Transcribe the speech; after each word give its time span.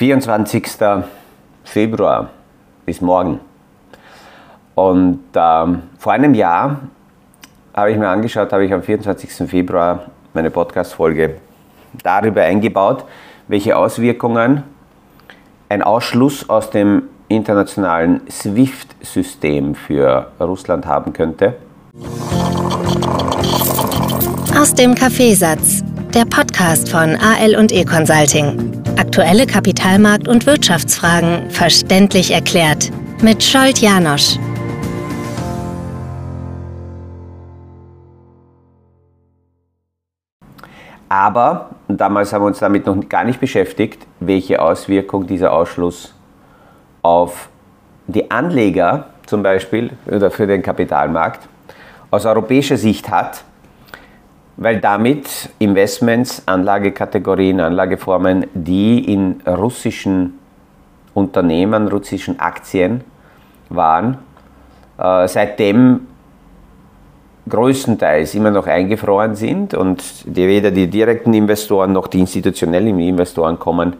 24. 0.00 0.64
Februar 1.62 2.30
ist 2.86 3.02
morgen. 3.02 3.38
Und 4.74 5.20
ähm, 5.34 5.82
vor 5.98 6.12
einem 6.14 6.32
Jahr 6.32 6.80
habe 7.74 7.92
ich 7.92 7.98
mir 7.98 8.08
angeschaut, 8.08 8.50
habe 8.50 8.64
ich 8.64 8.72
am 8.72 8.82
24. 8.82 9.46
Februar 9.46 10.06
meine 10.32 10.50
Podcast-Folge 10.50 11.36
darüber 12.02 12.40
eingebaut, 12.40 13.04
welche 13.46 13.76
Auswirkungen 13.76 14.62
ein 15.68 15.82
Ausschluss 15.82 16.48
aus 16.48 16.70
dem 16.70 17.02
internationalen 17.28 18.22
SWIFT-System 18.30 19.74
für 19.74 20.32
Russland 20.40 20.86
haben 20.86 21.12
könnte. 21.12 21.56
Aus 24.58 24.72
dem 24.72 24.94
Kaffeesatz, 24.94 25.84
der 26.14 26.24
Podcast 26.24 26.49
von 26.90 27.16
AL 27.16 27.56
und 27.56 27.72
E 27.72 27.86
Consulting. 27.86 28.82
Aktuelle 28.98 29.46
Kapitalmarkt- 29.46 30.28
und 30.28 30.44
Wirtschaftsfragen 30.44 31.50
verständlich 31.50 32.32
erklärt 32.32 32.90
mit 33.22 33.42
Scholt 33.42 33.78
Janosch. 33.78 34.36
Aber, 41.08 41.70
damals 41.88 42.30
haben 42.34 42.42
wir 42.42 42.48
uns 42.48 42.58
damit 42.58 42.84
noch 42.84 43.08
gar 43.08 43.24
nicht 43.24 43.40
beschäftigt, 43.40 44.06
welche 44.20 44.60
Auswirkung 44.60 45.26
dieser 45.26 45.54
Ausschluss 45.54 46.14
auf 47.00 47.48
die 48.06 48.30
Anleger 48.30 49.06
zum 49.24 49.42
Beispiel 49.42 49.92
oder 50.06 50.30
für 50.30 50.46
den 50.46 50.62
Kapitalmarkt 50.62 51.48
aus 52.10 52.26
europäischer 52.26 52.76
Sicht 52.76 53.08
hat, 53.08 53.44
weil 54.60 54.78
damit 54.78 55.48
Investments, 55.58 56.42
Anlagekategorien, 56.44 57.60
Anlageformen, 57.60 58.46
die 58.52 59.10
in 59.10 59.40
russischen 59.46 60.38
Unternehmen, 61.14 61.88
russischen 61.88 62.38
Aktien 62.38 63.00
waren, 63.70 64.18
äh, 64.98 65.26
seitdem 65.26 66.06
größtenteils 67.48 68.34
immer 68.34 68.50
noch 68.50 68.66
eingefroren 68.66 69.34
sind 69.34 69.72
und 69.72 70.04
die, 70.26 70.46
weder 70.46 70.70
die 70.70 70.88
direkten 70.88 71.32
Investoren 71.32 71.94
noch 71.94 72.06
die 72.06 72.20
institutionellen 72.20 73.00
Investoren 73.00 73.58
kommen 73.58 73.96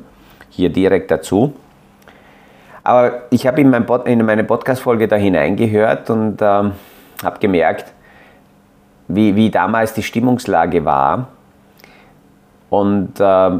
hier 0.50 0.68
direkt 0.68 1.10
dazu. 1.10 1.54
Aber 2.84 3.22
ich 3.30 3.46
habe 3.46 3.62
in, 3.62 3.70
mein 3.70 3.86
in, 4.04 4.26
meine 4.26 4.44
Podcast-Folge 4.44 5.08
da 5.08 5.16
hineingehört 5.16 6.10
und 6.10 6.42
ähm, 6.42 6.72
habe 7.24 7.38
gemerkt, 7.40 7.94
wie, 9.14 9.36
wie 9.36 9.50
damals 9.50 9.94
die 9.94 10.02
Stimmungslage 10.02 10.84
war. 10.84 11.28
Und 12.68 13.18
äh, 13.18 13.50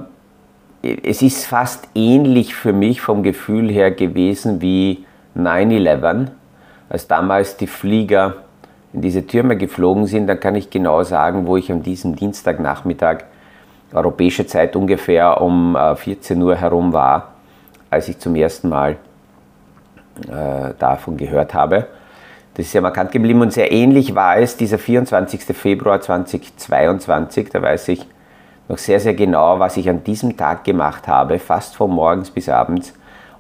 es 1.03 1.23
ist 1.23 1.47
fast 1.47 1.89
ähnlich 1.95 2.55
für 2.55 2.73
mich 2.73 3.01
vom 3.01 3.23
Gefühl 3.23 3.70
her 3.70 3.91
gewesen 3.91 4.62
wie 4.62 5.05
9-11, 5.37 6.29
als 6.89 7.07
damals 7.07 7.57
die 7.57 7.67
Flieger 7.67 8.37
in 8.92 9.03
diese 9.03 9.27
Türme 9.27 9.57
geflogen 9.57 10.07
sind, 10.07 10.27
dann 10.27 10.41
kann 10.41 10.55
ich 10.57 10.70
genau 10.70 11.03
sagen, 11.03 11.47
wo 11.47 11.57
ich 11.57 11.70
an 11.70 11.83
diesem 11.83 12.17
Dienstagnachmittag, 12.17 13.19
europäische 13.92 14.47
Zeit 14.47 14.75
ungefähr 14.77 15.41
um 15.41 15.77
14 15.97 16.41
äh, 16.41 16.45
Uhr 16.45 16.57
herum 16.57 16.92
war, 16.92 17.33
als 17.91 18.09
ich 18.09 18.19
zum 18.19 18.35
ersten 18.37 18.69
Mal 18.69 18.97
äh, 20.29 20.75
davon 20.79 21.17
gehört 21.17 21.55
habe. 21.55 21.87
Das 22.55 22.67
ist 22.67 22.73
sehr 22.73 22.83
markant 22.83 23.12
geblieben 23.12 23.41
und 23.43 23.53
sehr 23.53 23.70
ähnlich 23.70 24.15
war 24.15 24.37
es 24.37 24.56
dieser 24.56 24.79
24. 24.79 25.45
Februar 25.56 26.01
2022. 26.01 27.48
Da 27.51 27.62
weiß 27.62 27.89
ich 27.89 28.07
noch 28.69 28.79
sehr, 28.79 29.01
sehr 29.01 29.15
genau, 29.15 29.59
was 29.59 29.77
ich 29.77 29.89
an 29.89 30.05
diesem 30.05 30.37
Tag 30.37 30.65
gemacht 30.65 31.09
habe, 31.09 31.39
fast 31.39 31.77
von 31.77 31.91
morgens 31.91 32.30
bis 32.30 32.48
abends. 32.48 32.92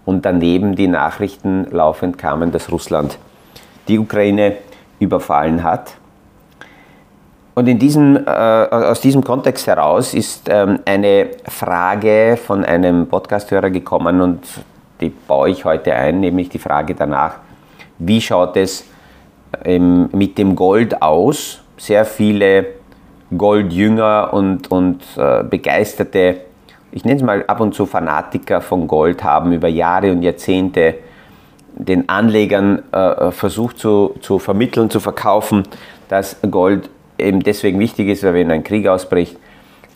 Und 0.04 0.24
daneben 0.24 0.76
die 0.76 0.88
Nachrichten 0.88 1.66
laufend 1.70 2.18
kamen, 2.18 2.52
dass 2.52 2.70
Russland 2.70 3.18
die 3.88 3.98
Ukraine 3.98 4.56
überfallen 4.98 5.62
hat. 5.62 5.94
Und 7.54 7.66
in 7.66 7.78
diesem, 7.78 8.16
äh, 8.16 8.30
aus 8.30 9.00
diesem 9.00 9.22
Kontext 9.22 9.66
heraus 9.66 10.14
ist 10.14 10.48
ähm, 10.48 10.78
eine 10.84 11.30
Frage 11.46 12.38
von 12.42 12.64
einem 12.64 13.06
Podcasthörer 13.06 13.70
gekommen 13.70 14.20
und 14.20 14.40
die 15.00 15.10
baue 15.10 15.50
ich 15.50 15.64
heute 15.64 15.94
ein, 15.94 16.20
nämlich 16.20 16.48
die 16.48 16.58
Frage 16.58 16.94
danach, 16.94 17.34
wie 17.98 18.20
schaut 18.20 18.56
es 18.56 18.84
ähm, 19.64 20.08
mit 20.12 20.38
dem 20.38 20.56
Gold 20.56 21.02
aus? 21.02 21.60
Sehr 21.76 22.04
viele 22.04 22.66
Goldjünger 23.36 24.32
und, 24.32 24.70
und 24.70 25.02
äh, 25.16 25.42
begeisterte, 25.44 26.40
ich 26.92 27.04
nenne 27.04 27.16
es 27.16 27.22
mal 27.22 27.44
ab 27.46 27.60
und 27.60 27.74
zu 27.74 27.86
Fanatiker 27.86 28.60
von 28.60 28.86
Gold, 28.86 29.22
haben 29.22 29.52
über 29.52 29.68
Jahre 29.68 30.10
und 30.10 30.22
Jahrzehnte 30.22 30.96
den 31.74 32.08
Anlegern 32.08 32.82
äh, 32.92 33.30
versucht 33.30 33.78
zu, 33.78 34.16
zu 34.20 34.38
vermitteln, 34.38 34.90
zu 34.90 35.00
verkaufen, 35.00 35.62
dass 36.08 36.36
Gold 36.50 36.90
eben 37.18 37.40
deswegen 37.40 37.78
wichtig 37.78 38.08
ist, 38.08 38.24
weil 38.24 38.34
wenn 38.34 38.50
ein 38.50 38.64
Krieg 38.64 38.88
ausbricht, 38.88 39.36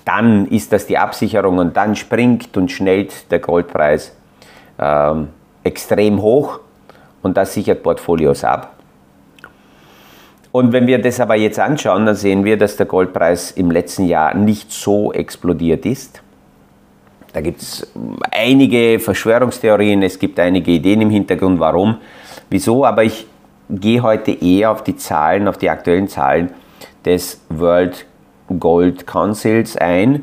dann 0.04 0.46
ist 0.46 0.72
das 0.72 0.86
die 0.86 0.98
Absicherung 0.98 1.58
und 1.58 1.76
dann 1.76 1.96
springt 1.96 2.56
und 2.56 2.70
schnellt 2.70 3.30
der 3.30 3.38
Goldpreis 3.38 4.14
ähm, 4.78 5.28
extrem 5.62 6.20
hoch 6.20 6.60
und 7.22 7.36
das 7.36 7.54
sichert 7.54 7.82
Portfolios 7.82 8.44
ab. 8.44 8.74
Und 10.54 10.72
wenn 10.72 10.86
wir 10.86 11.02
das 11.02 11.18
aber 11.18 11.34
jetzt 11.34 11.58
anschauen, 11.58 12.06
dann 12.06 12.14
sehen 12.14 12.44
wir, 12.44 12.56
dass 12.56 12.76
der 12.76 12.86
Goldpreis 12.86 13.50
im 13.50 13.72
letzten 13.72 14.04
Jahr 14.04 14.36
nicht 14.36 14.70
so 14.70 15.12
explodiert 15.12 15.84
ist. 15.84 16.22
Da 17.32 17.40
gibt 17.40 17.60
es 17.60 17.92
einige 18.30 19.00
Verschwörungstheorien, 19.00 20.00
es 20.04 20.16
gibt 20.16 20.38
einige 20.38 20.70
Ideen 20.70 21.00
im 21.00 21.10
Hintergrund, 21.10 21.58
warum, 21.58 21.96
wieso, 22.50 22.84
aber 22.84 23.02
ich 23.02 23.26
gehe 23.68 24.00
heute 24.00 24.30
eher 24.30 24.70
auf 24.70 24.84
die 24.84 24.94
Zahlen, 24.94 25.48
auf 25.48 25.58
die 25.58 25.68
aktuellen 25.68 26.06
Zahlen 26.06 26.50
des 27.04 27.40
World 27.48 28.06
Gold 28.60 29.08
Councils 29.08 29.76
ein. 29.76 30.22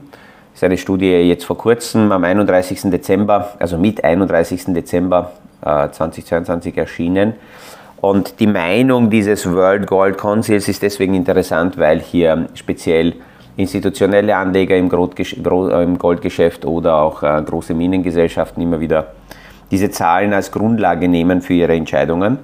Das 0.53 0.59
ist 0.59 0.63
eine 0.63 0.77
Studie 0.77 1.11
jetzt 1.11 1.43
vor 1.43 1.57
kurzem 1.57 2.09
am 2.13 2.23
31. 2.23 2.83
Dezember, 2.83 3.55
also 3.59 3.77
mit 3.77 4.01
31. 4.01 4.67
Dezember 4.67 5.33
äh, 5.61 5.89
2022 5.89 6.77
erschienen. 6.77 7.33
Und 8.01 8.39
die 8.39 8.47
Meinung 8.47 9.11
dieses 9.11 9.49
World 9.49 9.85
Gold 9.85 10.17
Councils 10.17 10.67
ist 10.67 10.81
deswegen 10.81 11.13
interessant, 11.13 11.77
weil 11.77 11.99
hier 11.99 12.47
speziell 12.55 13.13
institutionelle 13.57 14.35
Anleger 14.35 14.75
im, 14.75 14.89
Goldgeschäft 14.89 16.65
oder 16.65 16.95
auch 16.95 17.21
äh, 17.21 17.43
große 17.45 17.75
Minengesellschaften 17.75 18.63
immer 18.63 18.79
wieder 18.79 19.13
diese 19.69 19.91
Zahlen 19.91 20.33
als 20.33 20.51
Grundlage 20.51 21.07
nehmen 21.07 21.41
für 21.41 21.53
ihre 21.53 21.75
Entscheidungen. 21.75 22.39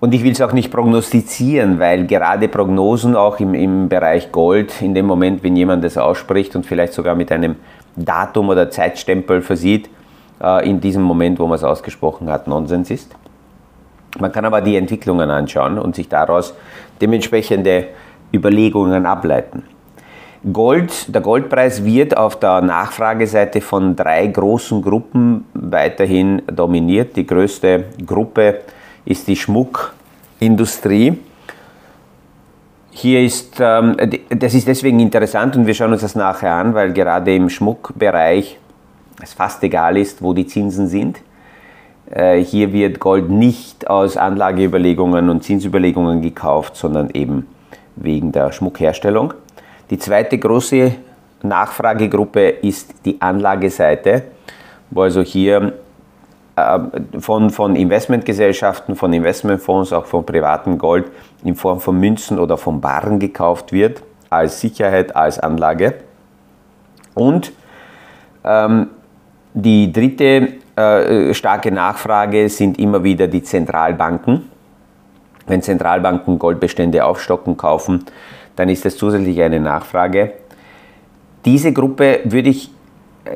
Und 0.00 0.14
ich 0.14 0.24
will 0.24 0.32
es 0.32 0.40
auch 0.40 0.52
nicht 0.52 0.70
prognostizieren, 0.70 1.78
weil 1.78 2.06
gerade 2.06 2.48
Prognosen 2.48 3.16
auch 3.16 3.38
im, 3.38 3.52
im 3.52 3.88
Bereich 3.90 4.32
Gold, 4.32 4.80
in 4.80 4.94
dem 4.94 5.06
Moment, 5.06 5.42
wenn 5.42 5.56
jemand 5.56 5.84
das 5.84 5.98
ausspricht 5.98 6.56
und 6.56 6.64
vielleicht 6.64 6.94
sogar 6.94 7.14
mit 7.14 7.30
einem 7.32 7.56
Datum 7.96 8.48
oder 8.48 8.70
Zeitstempel 8.70 9.42
versieht, 9.42 9.90
äh, 10.42 10.68
in 10.68 10.80
diesem 10.80 11.02
Moment, 11.02 11.38
wo 11.38 11.46
man 11.46 11.56
es 11.56 11.64
ausgesprochen 11.64 12.30
hat, 12.30 12.46
Nonsens 12.46 12.90
ist. 12.90 13.14
Man 14.18 14.32
kann 14.32 14.44
aber 14.44 14.60
die 14.60 14.76
Entwicklungen 14.76 15.30
anschauen 15.30 15.78
und 15.78 15.94
sich 15.94 16.08
daraus 16.08 16.54
dementsprechende 17.00 17.88
Überlegungen 18.32 19.06
ableiten. 19.06 19.64
Gold, 20.52 21.12
der 21.12 21.22
Goldpreis 21.22 21.84
wird 21.84 22.16
auf 22.16 22.38
der 22.38 22.60
Nachfrageseite 22.60 23.60
von 23.60 23.96
drei 23.96 24.26
großen 24.28 24.80
Gruppen 24.80 25.44
weiterhin 25.54 26.42
dominiert. 26.46 27.16
Die 27.16 27.26
größte 27.26 27.84
Gruppe 28.04 28.60
ist 29.04 29.26
die 29.26 29.36
Schmuckindustrie. 29.36 31.18
Hier 32.90 33.22
ist, 33.22 33.56
ähm, 33.60 33.96
das 34.30 34.54
ist 34.54 34.68
deswegen 34.68 35.00
interessant 35.00 35.56
und 35.56 35.66
wir 35.66 35.74
schauen 35.74 35.92
uns 35.92 36.02
das 36.02 36.14
nachher 36.14 36.52
an, 36.54 36.74
weil 36.74 36.92
gerade 36.92 37.34
im 37.34 37.50
Schmuckbereich 37.50 38.58
es 39.22 39.32
fast 39.32 39.62
egal 39.64 39.96
ist, 39.96 40.22
wo 40.22 40.32
die 40.32 40.46
Zinsen 40.46 40.86
sind. 40.86 41.18
Äh, 42.10 42.38
hier 42.44 42.72
wird 42.72 43.00
Gold 43.00 43.30
nicht 43.30 43.88
aus 43.88 44.16
Anlageüberlegungen 44.16 45.28
und 45.28 45.42
Zinsüberlegungen 45.42 46.22
gekauft, 46.22 46.76
sondern 46.76 47.10
eben 47.10 47.46
wegen 47.96 48.32
der 48.32 48.52
Schmuckherstellung. 48.52 49.34
Die 49.90 49.98
zweite 49.98 50.38
große 50.38 50.92
Nachfragegruppe 51.42 52.48
ist 52.48 52.94
die 53.04 53.20
Anlageseite, 53.20 54.24
wo 54.90 55.02
also 55.02 55.22
hier 55.22 55.74
äh, 56.56 56.78
von, 57.18 57.50
von 57.50 57.76
Investmentgesellschaften, 57.76 58.96
von 58.96 59.12
Investmentfonds, 59.12 59.92
auch 59.92 60.06
von 60.06 60.24
privatem 60.24 60.78
Gold 60.78 61.06
in 61.44 61.54
Form 61.54 61.80
von 61.80 61.98
Münzen 61.98 62.38
oder 62.38 62.56
von 62.56 62.80
Barren 62.80 63.18
gekauft 63.18 63.72
wird, 63.72 64.02
als 64.30 64.60
Sicherheit, 64.60 65.14
als 65.14 65.38
Anlage. 65.38 65.94
Und 67.14 67.52
ähm, 68.44 68.88
die 69.54 69.92
dritte 69.92 70.48
äh, 70.76 71.34
starke 71.34 71.70
Nachfrage 71.72 72.48
sind 72.48 72.78
immer 72.78 73.02
wieder 73.02 73.28
die 73.28 73.42
Zentralbanken 73.42 74.50
wenn 75.46 75.62
Zentralbanken 75.62 76.38
Goldbestände 76.38 77.04
aufstocken, 77.04 77.56
kaufen, 77.56 78.04
dann 78.56 78.68
ist 78.68 78.84
das 78.84 78.96
zusätzlich 78.96 79.40
eine 79.40 79.60
Nachfrage. 79.60 80.32
Diese 81.44 81.72
Gruppe 81.72 82.20
würde 82.24 82.48
ich 82.48 82.70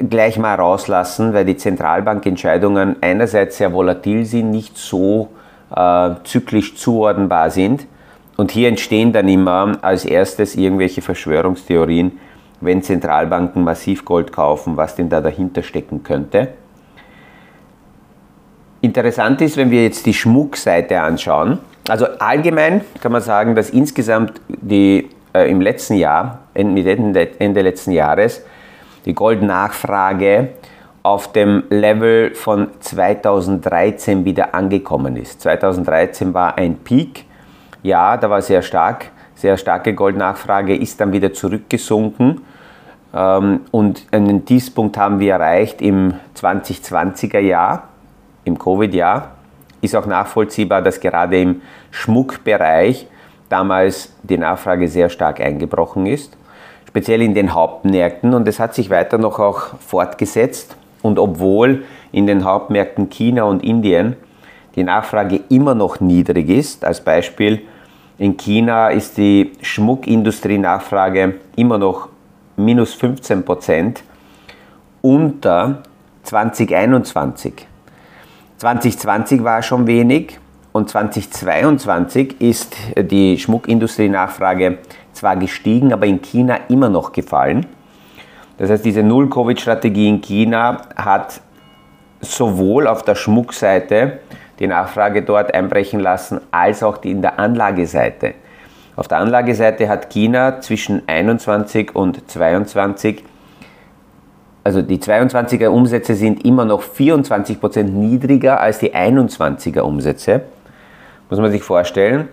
gleich 0.09 0.39
mal 0.39 0.55
rauslassen, 0.55 1.33
weil 1.33 1.45
die 1.45 1.57
Zentralbankentscheidungen 1.57 2.97
einerseits 3.01 3.59
sehr 3.59 3.73
volatil 3.73 4.25
sind, 4.25 4.51
nicht 4.51 4.77
so 4.77 5.29
äh, 5.75 6.11
zyklisch 6.25 6.77
zuordnenbar 6.77 7.51
sind. 7.51 7.87
Und 8.37 8.51
hier 8.51 8.69
entstehen 8.69 9.13
dann 9.13 9.29
immer 9.29 9.79
als 9.83 10.05
erstes 10.05 10.57
irgendwelche 10.57 11.03
Verschwörungstheorien, 11.03 12.19
wenn 12.61 12.83
Zentralbanken 12.83 13.63
massiv 13.65 14.05
Gold 14.05 14.33
kaufen, 14.33 14.77
was 14.77 14.95
denn 14.95 15.09
da 15.09 15.21
dahinter 15.21 15.63
stecken 15.63 16.03
könnte. 16.03 16.49
Interessant 18.83 19.41
ist, 19.43 19.57
wenn 19.57 19.71
wir 19.71 19.83
jetzt 19.83 20.07
die 20.07 20.15
Schmuckseite 20.15 21.01
anschauen. 21.01 21.59
Also 21.89 22.07
allgemein 22.19 22.83
kann 23.01 23.13
man 23.13 23.21
sagen, 23.21 23.55
dass 23.55 23.71
insgesamt 23.71 24.41
die, 24.49 25.09
äh, 25.35 25.51
im 25.51 25.61
letzten 25.61 25.95
Jahr, 25.95 26.41
Ende, 26.55 27.29
Ende 27.39 27.63
letzten 27.63 27.93
Jahres, 27.93 28.45
die 29.05 29.15
Goldnachfrage 29.15 30.49
auf 31.03 31.33
dem 31.33 31.65
Level 31.71 32.35
von 32.35 32.69
2013 32.81 34.25
wieder 34.25 34.55
angekommen 34.55 35.17
ist. 35.17 35.41
2013 35.43 36.35
war 36.35 36.57
ein 36.59 36.77
Peak, 36.77 37.25
ja, 37.83 38.17
da 38.17 38.29
war 38.29 38.43
sehr 38.43 38.63
stark, 38.63 39.07
sehr 39.35 39.57
starke 39.57 39.95
Goldnachfrage, 39.95 40.77
ist 40.77 41.01
dann 41.01 41.13
wieder 41.13 41.33
zurückgesunken 41.33 42.43
ähm, 43.15 43.61
und 43.71 44.07
einen 44.11 44.45
Tiefpunkt 44.45 44.97
haben 44.97 45.21
wir 45.21 45.35
erreicht 45.35 45.81
im 45.83 46.15
2020er 46.37 47.41
Jahr, 47.41 47.90
im 48.45 48.59
Covid-Jahr. 48.59 49.33
Ist 49.81 49.97
auch 49.97 50.07
nachvollziehbar, 50.07 50.83
dass 50.83 51.01
gerade 51.01 51.41
im 51.41 51.63
Schmuckbereich 51.91 53.07
damals 53.49 54.15
die 54.23 54.39
Nachfrage 54.39 54.89
sehr 54.89 55.09
stark 55.09 55.41
eingebrochen 55.41 56.07
ist, 56.07 56.37
speziell 56.87 57.23
in 57.23 57.35
den 57.35 57.55
Hauptmärkten 57.55 58.35
und 58.35 58.47
es 58.49 58.61
hat 58.61 58.75
sich 58.75 58.91
weiter 58.91 59.19
noch 59.19 59.39
auch 59.39 59.75
fortgesetzt 59.81 60.77
und 61.03 61.19
obwohl 61.19 61.85
in 62.13 62.27
den 62.27 62.45
Hauptmärkten 62.45 63.11
China 63.11 63.45
und 63.45 63.63
Indien 63.63 64.17
die 64.77 64.85
Nachfrage 64.85 65.41
immer 65.49 65.75
noch 65.75 66.01
niedrig 66.01 66.49
ist, 66.49 66.85
als 66.85 67.01
Beispiel 67.01 67.63
in 68.19 68.37
China 68.37 68.89
ist 68.91 69.17
die 69.17 69.53
Schmuckindustrie-Nachfrage 69.63 71.37
immer 71.57 71.79
noch 71.79 72.09
minus 72.57 72.93
15 72.95 73.45
Prozent 73.45 74.03
unter 75.01 75.83
2021. 76.25 77.67
2020 78.61 79.43
war 79.43 79.63
schon 79.63 79.87
wenig 79.87 80.39
und 80.73 80.91
2022 80.91 82.43
ist 82.43 82.77
die 82.95 83.39
Schmuckindustrie-Nachfrage 83.39 84.77
zwar 85.15 85.37
gestiegen, 85.37 85.95
aber 85.95 86.05
in 86.05 86.21
China 86.21 86.59
immer 86.69 86.91
noch 86.91 87.13
gefallen. 87.13 87.65
Das 88.59 88.69
heißt, 88.69 88.85
diese 88.85 89.03
Null-Covid-Strategie 89.03 90.11
in 90.11 90.21
China 90.21 90.83
hat 90.95 91.41
sowohl 92.21 92.87
auf 92.87 93.03
der 93.03 93.15
Schmuckseite 93.15 94.19
die 94.59 94.67
Nachfrage 94.67 95.23
dort 95.23 95.55
einbrechen 95.55 95.99
lassen, 95.99 96.39
als 96.51 96.83
auch 96.83 96.99
die 96.99 97.13
in 97.13 97.23
der 97.23 97.39
Anlageseite. 97.39 98.35
Auf 98.95 99.09
der 99.09 99.21
Anlageseite 99.21 99.89
hat 99.89 100.11
China 100.11 100.61
zwischen 100.61 101.01
21 101.09 101.97
und 101.97 102.31
22, 102.31 103.25
also 104.63 104.83
die 104.83 104.99
22er 104.99 105.69
Umsätze 105.69 106.15
sind 106.15 106.45
immer 106.45 106.65
noch 106.65 106.83
24 106.83 107.61
Prozent 107.61 107.95
niedriger 107.95 108.61
als 108.61 108.79
die 108.79 108.95
21er 108.95 109.81
Umsätze, 109.81 110.43
muss 111.31 111.41
man 111.41 111.51
sich 111.51 111.63
vorstellen. 111.63 112.29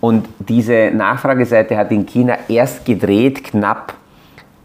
Und 0.00 0.28
diese 0.38 0.90
Nachfrageseite 0.92 1.76
hat 1.76 1.90
in 1.90 2.06
China 2.06 2.36
erst 2.48 2.84
gedreht, 2.84 3.44
knapp 3.44 3.94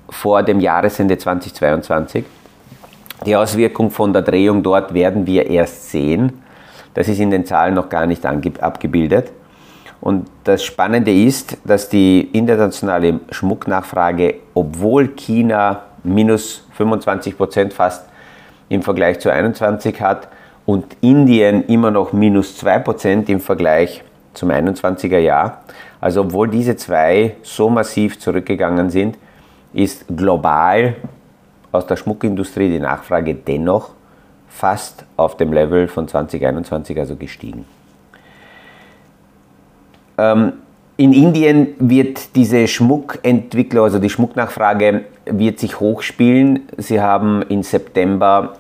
vor 0.10 0.44
dem 0.44 0.60
Jahresende 0.60 1.18
2022. 1.18 2.26
Die 3.26 3.36
Auswirkung 3.36 3.90
von 3.90 4.12
der 4.12 4.22
Drehung 4.22 4.64
dort 4.64 4.94
werden 4.94 5.26
wir 5.26 5.50
erst 5.50 5.92
sehen. 5.92 6.42
Das 6.94 7.08
ist 7.08 7.20
in 7.20 7.32
den 7.32 7.46
Zahlen 7.46 7.74
noch 7.74 7.90
gar 7.90 8.06
nicht 8.06 8.26
abgebildet. 8.26 9.32
Und 10.02 10.30
das 10.44 10.64
Spannende 10.64 11.14
ist, 11.14 11.58
dass 11.64 11.88
die 11.88 12.30
internationale 12.34 13.22
Schmucknachfrage, 13.32 14.36
obwohl 14.54 15.16
China 15.16 15.84
minus 16.04 16.66
25 16.74 17.38
Prozent 17.38 17.74
fast 17.74 18.08
im 18.70 18.82
Vergleich 18.82 19.20
zu 19.20 19.32
21 19.32 20.02
hat 20.02 20.28
und 20.66 20.98
Indien 21.02 21.66
immer 21.66 21.92
noch 21.92 22.14
minus 22.14 22.58
2 22.58 22.80
Prozent 22.80 23.30
im 23.30 23.40
Vergleich 23.40 24.04
zum 24.34 24.50
21er 24.50 25.20
Jahr, 25.20 25.64
also 26.02 26.22
obwohl 26.22 26.50
diese 26.50 26.76
zwei 26.76 27.36
so 27.44 27.70
massiv 27.70 28.20
zurückgegangen 28.20 28.90
sind, 28.90 29.18
ist 29.74 30.06
global 30.16 30.96
aus 31.72 31.88
der 31.88 31.96
Schmuckindustrie 31.96 32.70
die 32.70 32.80
Nachfrage 32.80 33.36
dennoch 33.36 33.92
fast 34.48 35.06
auf 35.18 35.38
dem 35.38 35.54
Level 35.54 35.88
von 35.88 36.08
2021 36.08 37.00
also 37.00 37.16
gestiegen. 37.16 37.66
Ähm, 40.18 40.54
in 40.98 41.12
Indien 41.12 41.76
wird 41.80 42.36
diese 42.36 42.68
Schmuckentwicklung, 42.68 43.86
also 43.86 44.00
die 44.00 44.10
Schmucknachfrage, 44.10 45.06
wird 45.26 45.60
sich 45.60 45.80
hochspielen. 45.80 46.68
Sie 46.78 47.02
haben 47.02 47.42
im 47.44 47.64
September 47.64 48.58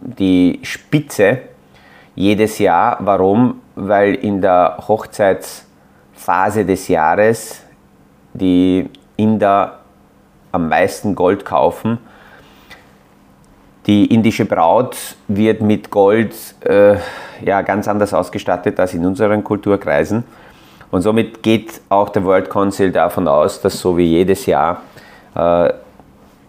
die 0.00 0.58
Spitze 0.62 1.38
jedes 2.14 2.58
Jahr. 2.58 2.98
Warum? 3.00 3.60
Weil 3.76 4.14
in 4.14 4.40
der 4.40 4.78
Hochzeitsphase 4.88 6.64
des 6.64 6.88
Jahres 6.88 7.62
die 8.34 8.88
Inder 9.16 9.78
am 10.50 10.68
meisten 10.68 11.14
Gold 11.14 11.44
kaufen. 11.44 11.98
Die 13.86 14.06
indische 14.06 14.44
Braut 14.44 14.96
wird 15.28 15.60
mit 15.60 15.90
Gold 15.90 16.34
äh, 16.64 16.96
ja, 17.44 17.62
ganz 17.62 17.88
anders 17.88 18.14
ausgestattet 18.14 18.78
als 18.78 18.94
in 18.94 19.04
unseren 19.04 19.42
Kulturkreisen. 19.42 20.24
Und 20.92 21.00
somit 21.00 21.42
geht 21.42 21.80
auch 21.88 22.10
der 22.10 22.22
World 22.22 22.50
Council 22.50 22.92
davon 22.92 23.26
aus, 23.26 23.60
dass 23.62 23.80
so 23.80 23.96
wie 23.96 24.04
jedes 24.04 24.44
Jahr 24.46 24.82
äh, 25.34 25.72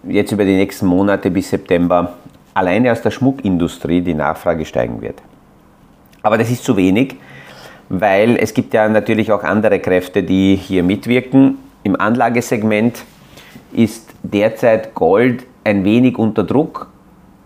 jetzt 0.07 0.34
über 0.34 0.44
die 0.44 0.57
nächsten 0.57 0.86
Monate 0.86 1.31
bis 1.31 1.50
September 1.50 2.13
alleine 2.54 2.92
aus 2.92 3.01
der 3.01 3.10
Schmuckindustrie 3.10 4.01
die 4.01 4.13
Nachfrage 4.13 4.66
steigen 4.66 5.01
wird. 5.01 5.22
Aber 6.24 6.38
das 6.38 6.51
ist 6.51 6.66
zu 6.66 6.75
wenig, 6.75 7.16
weil 7.88 8.36
es 8.36 8.54
gibt 8.54 8.74
ja 8.74 8.90
natürlich 8.90 9.31
auch 9.31 9.44
andere 9.44 9.80
Kräfte, 9.80 10.24
die 10.24 10.57
hier 10.57 10.84
mitwirken. 10.84 11.57
Im 11.84 12.00
Anlagesegment 12.00 13.01
ist 13.72 14.13
derzeit 14.24 14.94
Gold 14.94 15.46
ein 15.63 15.86
wenig 15.86 16.18
unter 16.18 16.44
Druck, 16.44 16.89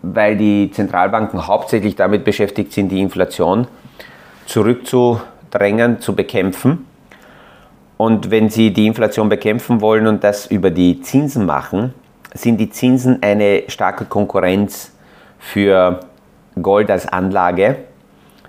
weil 0.02 0.36
die 0.36 0.72
Zentralbanken 0.72 1.46
hauptsächlich 1.46 1.96
damit 1.96 2.24
beschäftigt 2.24 2.74
sind, 2.74 2.90
die 2.90 3.02
Inflation 3.02 3.68
zurückzudrängen, 4.48 6.02
zu 6.02 6.16
bekämpfen. 6.16 6.87
Und 7.98 8.30
wenn 8.30 8.50
sie 8.50 8.72
die 8.72 8.86
Inflation 8.88 9.28
bekämpfen 9.28 9.82
wollen 9.82 10.08
und 10.08 10.24
das 10.24 10.46
über 10.46 10.70
die 10.70 11.02
Zinsen 11.02 11.46
machen, 11.46 11.94
sind 12.34 12.58
die 12.58 12.70
Zinsen 12.70 13.24
eine 13.24 13.64
starke 13.68 14.06
Konkurrenz 14.06 14.92
für 15.40 16.00
Gold 16.62 16.92
als 16.92 17.08
Anlage, 17.08 17.78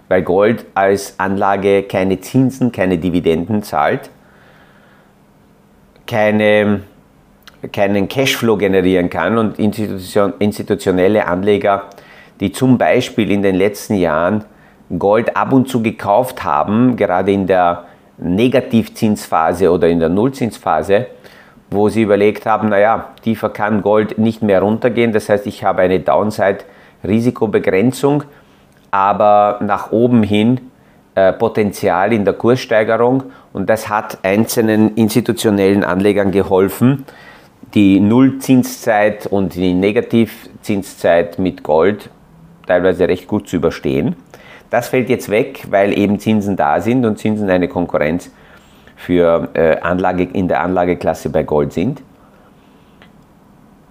weil 0.08 0.22
Gold 0.22 0.66
als 0.74 1.18
Anlage 1.18 1.84
keine 1.84 2.20
Zinsen, 2.20 2.72
keine 2.72 2.98
Dividenden 2.98 3.62
zahlt, 3.62 4.10
keine 6.06 6.82
keinen 7.72 8.08
Cashflow 8.08 8.56
generieren 8.56 9.10
kann 9.10 9.36
und 9.36 9.58
institution, 9.58 10.34
institutionelle 10.38 11.26
Anleger, 11.26 11.84
die 12.40 12.52
zum 12.52 12.78
Beispiel 12.78 13.30
in 13.30 13.42
den 13.42 13.56
letzten 13.56 13.94
Jahren 13.94 14.44
Gold 14.96 15.36
ab 15.36 15.52
und 15.52 15.68
zu 15.68 15.82
gekauft 15.82 16.44
haben, 16.44 16.96
gerade 16.96 17.32
in 17.32 17.46
der 17.46 17.84
Negativzinsphase 18.18 19.70
oder 19.70 19.88
in 19.88 20.00
der 20.00 20.08
Nullzinsphase, 20.08 21.06
wo 21.70 21.88
sie 21.88 22.02
überlegt 22.02 22.46
haben, 22.46 22.68
naja, 22.68 23.10
tiefer 23.22 23.50
kann 23.50 23.82
Gold 23.82 24.18
nicht 24.18 24.42
mehr 24.42 24.60
runtergehen, 24.60 25.12
das 25.12 25.28
heißt, 25.28 25.46
ich 25.46 25.64
habe 25.64 25.82
eine 25.82 26.00
Downside-Risikobegrenzung, 26.00 28.24
aber 28.90 29.58
nach 29.62 29.92
oben 29.92 30.22
hin 30.22 30.60
äh, 31.14 31.32
Potenzial 31.32 32.12
in 32.12 32.24
der 32.24 32.34
Kurssteigerung 32.34 33.24
und 33.52 33.68
das 33.68 33.88
hat 33.88 34.18
einzelnen 34.22 34.94
institutionellen 34.94 35.84
Anlegern 35.84 36.32
geholfen, 36.32 37.04
die 37.74 38.00
Nullzinszeit 38.00 39.26
und 39.26 39.54
die 39.54 39.74
Negativzinszeit 39.74 41.38
mit 41.38 41.62
Gold 41.62 42.08
teilweise 42.66 43.08
recht 43.08 43.28
gut 43.28 43.48
zu 43.48 43.56
überstehen. 43.56 44.16
Das 44.70 44.88
fällt 44.88 45.08
jetzt 45.08 45.30
weg, 45.30 45.64
weil 45.70 45.96
eben 45.96 46.18
Zinsen 46.18 46.56
da 46.56 46.80
sind 46.80 47.04
und 47.04 47.18
Zinsen 47.18 47.48
eine 47.48 47.68
Konkurrenz 47.68 48.30
für 48.96 49.48
äh, 49.54 49.80
Anlage 49.80 50.24
in 50.24 50.48
der 50.48 50.60
Anlageklasse 50.62 51.30
bei 51.30 51.42
Gold 51.42 51.72
sind. 51.72 52.02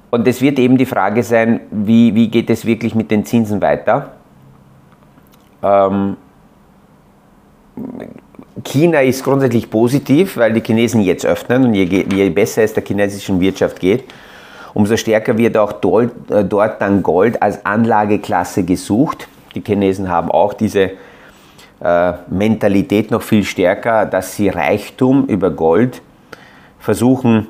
Und 0.10 0.28
es 0.28 0.42
wird 0.42 0.60
eben 0.60 0.78
die 0.78 0.86
Frage 0.86 1.24
sein, 1.24 1.62
wie, 1.72 2.16
wie 2.16 2.30
geht 2.30 2.50
es 2.50 2.66
wirklich 2.66 2.96
mit 2.96 3.12
den 3.12 3.26
Zinsen 3.26 3.62
weiter? 3.62 4.12
Ähm, 5.64 6.18
China 8.64 9.02
ist 9.02 9.24
grundsätzlich 9.24 9.70
positiv, 9.70 10.38
weil 10.38 10.54
die 10.54 10.62
Chinesen 10.62 11.02
jetzt 11.02 11.26
öffnen 11.26 11.66
und 11.66 11.74
je, 11.74 11.84
je 11.84 12.30
besser 12.30 12.64
es 12.64 12.74
der 12.74 12.84
chinesischen 12.84 13.40
Wirtschaft 13.40 13.80
geht, 13.80 14.06
umso 14.74 14.98
stärker 14.98 15.38
wird 15.38 15.58
auch 15.58 15.74
dort, 15.74 16.12
äh, 16.32 16.44
dort 16.44 16.82
dann 16.82 17.04
Gold 17.04 17.42
als 17.42 17.66
Anlageklasse 17.66 18.64
gesucht. 18.64 19.28
Die 19.58 19.64
Chinesen 19.66 20.08
haben 20.10 20.30
auch 20.30 20.54
diese 20.54 20.92
äh, 21.80 22.14
Mentalität 22.30 23.10
noch 23.10 23.24
viel 23.24 23.44
stärker, 23.44 24.06
dass 24.06 24.36
sie 24.36 24.50
Reichtum 24.50 25.26
über 25.26 25.50
Gold 25.50 26.04
versuchen 26.78 27.48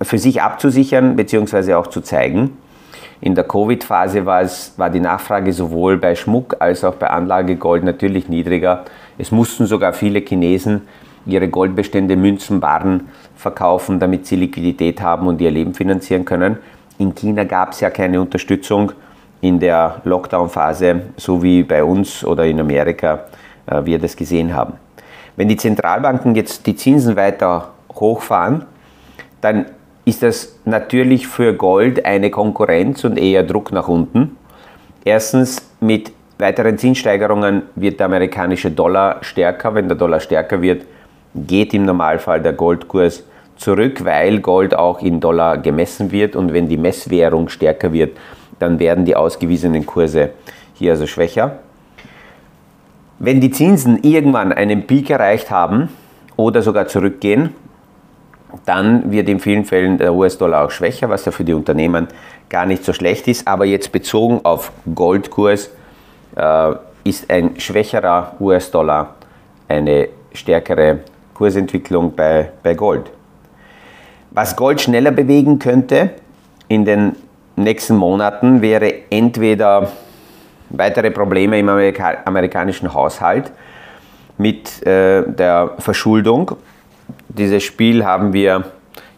für 0.00 0.16
sich 0.16 0.40
abzusichern 0.40 1.16
bzw. 1.16 1.74
auch 1.74 1.88
zu 1.88 2.00
zeigen. 2.00 2.56
In 3.20 3.34
der 3.34 3.44
Covid-Phase 3.44 4.24
war, 4.24 4.42
war 4.78 4.88
die 4.88 5.00
Nachfrage 5.00 5.52
sowohl 5.52 5.98
bei 5.98 6.14
Schmuck 6.14 6.56
als 6.60 6.82
auch 6.82 6.94
bei 6.94 7.10
Anlagegold 7.10 7.84
natürlich 7.84 8.30
niedriger. 8.30 8.86
Es 9.18 9.30
mussten 9.30 9.66
sogar 9.66 9.92
viele 9.92 10.20
Chinesen 10.20 10.88
ihre 11.26 11.48
Goldbestände, 11.48 12.16
Münzen, 12.16 12.62
Waren 12.62 13.08
verkaufen, 13.36 14.00
damit 14.00 14.24
sie 14.24 14.36
Liquidität 14.36 15.02
haben 15.02 15.26
und 15.26 15.42
ihr 15.42 15.50
Leben 15.50 15.74
finanzieren 15.74 16.24
können. 16.24 16.56
In 16.96 17.14
China 17.14 17.44
gab 17.44 17.72
es 17.72 17.80
ja 17.80 17.90
keine 17.90 18.18
Unterstützung 18.18 18.92
in 19.40 19.58
der 19.58 20.00
Lockdown-Phase, 20.04 21.02
so 21.16 21.42
wie 21.42 21.62
bei 21.62 21.82
uns 21.84 22.24
oder 22.24 22.44
in 22.44 22.60
Amerika 22.60 23.24
äh, 23.66 23.84
wir 23.84 23.98
das 23.98 24.16
gesehen 24.16 24.54
haben. 24.54 24.74
Wenn 25.36 25.48
die 25.48 25.56
Zentralbanken 25.56 26.34
jetzt 26.34 26.66
die 26.66 26.74
Zinsen 26.74 27.16
weiter 27.16 27.68
hochfahren, 27.94 28.64
dann 29.40 29.66
ist 30.04 30.22
das 30.22 30.58
natürlich 30.64 31.28
für 31.28 31.52
Gold 31.54 32.04
eine 32.04 32.30
Konkurrenz 32.30 33.04
und 33.04 33.18
eher 33.18 33.42
Druck 33.42 33.70
nach 33.72 33.88
unten. 33.88 34.36
Erstens, 35.04 35.62
mit 35.80 36.12
weiteren 36.38 36.78
Zinssteigerungen 36.78 37.62
wird 37.74 38.00
der 38.00 38.06
amerikanische 38.06 38.70
Dollar 38.70 39.18
stärker. 39.20 39.74
Wenn 39.74 39.88
der 39.88 39.96
Dollar 39.96 40.20
stärker 40.20 40.60
wird, 40.62 40.82
geht 41.34 41.74
im 41.74 41.84
Normalfall 41.84 42.40
der 42.40 42.52
Goldkurs 42.52 43.22
zurück, 43.56 44.04
weil 44.04 44.40
Gold 44.40 44.74
auch 44.74 45.02
in 45.02 45.20
Dollar 45.20 45.58
gemessen 45.58 46.10
wird 46.10 46.36
und 46.36 46.52
wenn 46.52 46.68
die 46.68 46.76
Messwährung 46.76 47.48
stärker 47.48 47.92
wird, 47.92 48.16
dann 48.58 48.78
werden 48.78 49.04
die 49.04 49.16
ausgewiesenen 49.16 49.86
Kurse 49.86 50.30
hier 50.74 50.92
also 50.92 51.06
schwächer. 51.06 51.58
Wenn 53.18 53.40
die 53.40 53.50
Zinsen 53.50 54.02
irgendwann 54.02 54.52
einen 54.52 54.86
Peak 54.86 55.10
erreicht 55.10 55.50
haben 55.50 55.88
oder 56.36 56.62
sogar 56.62 56.86
zurückgehen, 56.86 57.54
dann 58.64 59.10
wird 59.10 59.28
in 59.28 59.40
vielen 59.40 59.64
Fällen 59.64 59.98
der 59.98 60.14
US-Dollar 60.14 60.64
auch 60.64 60.70
schwächer, 60.70 61.08
was 61.08 61.24
ja 61.24 61.32
für 61.32 61.44
die 61.44 61.52
Unternehmen 61.52 62.08
gar 62.48 62.64
nicht 62.64 62.84
so 62.84 62.92
schlecht 62.92 63.28
ist. 63.28 63.46
Aber 63.46 63.64
jetzt 63.64 63.92
bezogen 63.92 64.40
auf 64.44 64.72
Goldkurs 64.94 65.70
äh, 66.36 66.72
ist 67.04 67.30
ein 67.30 67.58
schwächerer 67.58 68.34
US-Dollar 68.40 69.16
eine 69.66 70.08
stärkere 70.32 71.00
Kursentwicklung 71.34 72.14
bei, 72.14 72.52
bei 72.62 72.74
Gold. 72.74 73.10
Was 74.30 74.56
Gold 74.56 74.80
schneller 74.80 75.10
bewegen 75.10 75.58
könnte 75.58 76.10
in 76.68 76.84
den 76.84 77.16
nächsten 77.62 77.96
Monaten 77.96 78.62
wäre 78.62 78.92
entweder 79.10 79.90
weitere 80.70 81.10
Probleme 81.10 81.58
im 81.58 81.68
Amerika 81.68 82.18
amerikanischen 82.24 82.92
Haushalt 82.92 83.50
mit 84.36 84.86
äh, 84.86 85.22
der 85.26 85.72
Verschuldung. 85.78 86.52
Dieses 87.28 87.62
Spiel 87.62 88.04
haben 88.04 88.32
wir 88.32 88.64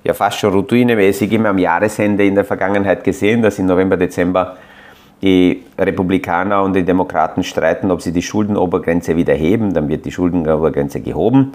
ja 0.04 0.14
fast 0.14 0.38
schon 0.38 0.52
routinemäßig 0.52 1.32
immer 1.32 1.50
am 1.50 1.58
Jahresende 1.58 2.24
in 2.24 2.34
der 2.34 2.44
Vergangenheit 2.44 3.04
gesehen, 3.04 3.42
dass 3.42 3.58
im 3.58 3.66
November, 3.66 3.96
Dezember 3.96 4.56
die 5.22 5.64
Republikaner 5.78 6.62
und 6.62 6.74
die 6.74 6.84
Demokraten 6.84 7.44
streiten, 7.44 7.90
ob 7.90 8.00
sie 8.00 8.12
die 8.12 8.22
Schuldenobergrenze 8.22 9.16
wieder 9.16 9.34
heben, 9.34 9.74
dann 9.74 9.88
wird 9.88 10.06
die 10.06 10.12
Schuldenobergrenze 10.12 11.00
gehoben. 11.00 11.52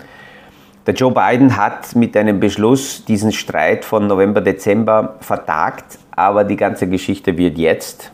Der 0.86 0.94
Joe 0.94 1.12
Biden 1.12 1.58
hat 1.58 1.96
mit 1.96 2.16
einem 2.16 2.40
Beschluss 2.40 3.04
diesen 3.06 3.32
Streit 3.32 3.84
von 3.84 4.06
November, 4.06 4.40
Dezember 4.40 5.16
vertagt, 5.20 5.98
aber 6.12 6.44
die 6.44 6.58
ganze 6.58 6.88
Geschichte 6.88 7.36
wird 7.40 7.58
jetzt 7.58 8.12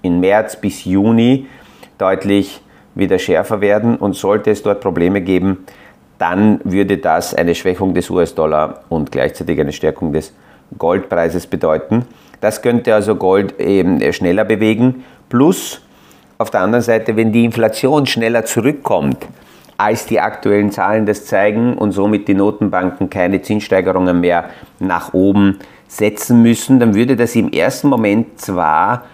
in 0.00 0.20
März 0.20 0.56
bis 0.56 0.86
Juni 0.86 1.46
deutlich 1.98 2.62
wieder 2.94 3.18
schärfer 3.18 3.60
werden 3.60 3.96
und 3.96 4.16
sollte 4.16 4.50
es 4.50 4.62
dort 4.62 4.80
Probleme 4.80 5.20
geben, 5.20 5.66
dann 6.16 6.60
würde 6.64 6.96
das 6.96 7.34
eine 7.34 7.54
Schwächung 7.54 7.92
des 7.92 8.08
US-Dollar 8.08 8.84
und 8.88 9.12
gleichzeitig 9.12 9.60
eine 9.60 9.72
Stärkung 9.72 10.14
des 10.14 10.32
Goldpreises 10.78 11.46
bedeuten. 11.46 12.06
Das 12.40 12.62
könnte 12.62 12.94
also 12.94 13.16
Gold 13.16 13.60
eben 13.60 14.00
schneller 14.14 14.44
bewegen. 14.44 15.04
Plus 15.28 15.82
auf 16.38 16.50
der 16.50 16.62
anderen 16.62 16.82
Seite, 16.82 17.16
wenn 17.16 17.32
die 17.32 17.44
Inflation 17.44 18.06
schneller 18.06 18.46
zurückkommt, 18.46 19.26
als 19.76 20.06
die 20.06 20.20
aktuellen 20.20 20.70
Zahlen 20.70 21.06
das 21.06 21.26
zeigen 21.26 21.74
und 21.74 21.92
somit 21.92 22.28
die 22.28 22.34
Notenbanken 22.34 23.10
keine 23.10 23.42
Zinssteigerungen 23.42 24.20
mehr 24.20 24.50
nach 24.78 25.14
oben 25.14 25.58
setzen 25.88 26.42
müssen, 26.42 26.80
dann 26.80 26.94
würde 26.94 27.16
das 27.16 27.34
im 27.34 27.50
ersten 27.50 27.88
Moment 27.88 28.40
zwar 28.40 29.04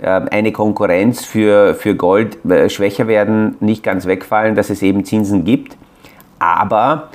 äh, 0.00 0.06
eine 0.06 0.52
Konkurrenz 0.52 1.24
für, 1.24 1.74
für 1.74 1.94
Gold 1.94 2.44
äh, 2.44 2.68
schwächer 2.68 3.06
werden, 3.06 3.56
nicht 3.60 3.82
ganz 3.82 4.06
wegfallen, 4.06 4.54
dass 4.54 4.70
es 4.70 4.82
eben 4.82 5.04
Zinsen 5.04 5.44
gibt. 5.44 5.76
Aber 6.38 7.08